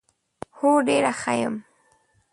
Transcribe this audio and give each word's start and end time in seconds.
هو 0.57 0.71
ډېره 0.87 1.11
ښه 1.21 1.33
یم. 1.41 1.55